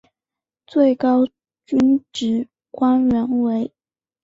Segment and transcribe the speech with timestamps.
[0.65, 1.27] 最高
[1.63, 3.71] 军职官员为。